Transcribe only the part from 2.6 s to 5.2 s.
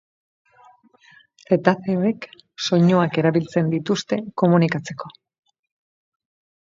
soinuak erabiltzen dituzte komunikatzeko.